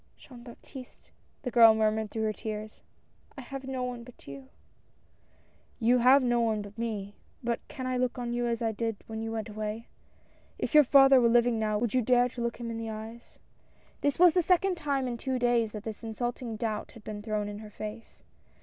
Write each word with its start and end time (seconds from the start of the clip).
"Jean 0.17 0.41
Baptiste," 0.41 1.11
the 1.43 1.51
girl 1.51 1.75
murmured 1.75 2.09
through 2.09 2.23
her 2.23 2.33
tears," 2.33 2.81
I 3.37 3.41
have 3.41 3.65
no 3.65 3.83
one 3.83 4.03
but 4.03 4.25
you." 4.27 4.49
THE 5.79 5.85
RETURN. 5.93 5.97
191 5.99 5.99
"You 5.99 6.11
have 6.11 6.23
no 6.23 6.41
one 6.41 6.61
but 6.63 6.75
me— 6.75 7.17
but 7.43 7.59
can 7.67 7.85
I 7.85 7.97
look 7.97 8.17
on 8.17 8.33
you 8.33 8.47
as 8.47 8.63
I 8.63 8.71
did 8.71 8.97
when 9.05 9.21
you 9.21 9.31
went 9.31 9.47
away? 9.47 9.85
If 10.57 10.73
your 10.73 10.83
father 10.83 11.21
were 11.21 11.29
living 11.29 11.59
now, 11.59 11.77
would 11.77 11.93
you 11.93 12.01
dare 12.01 12.29
to 12.29 12.41
look 12.41 12.57
him 12.59 12.71
in 12.71 12.79
the 12.79 12.89
eyes?" 12.89 13.37
This 14.01 14.17
was 14.17 14.33
the 14.33 14.41
second 14.41 14.75
time 14.75 15.07
in 15.07 15.17
two 15.17 15.37
days 15.37 15.71
that 15.73 15.83
this 15.83 16.01
insulting 16.01 16.55
doubt 16.55 16.93
had 16.93 17.03
been 17.03 17.21
thrown 17.21 17.47
in 17.47 17.59
her 17.59 17.69
face. 17.69 18.23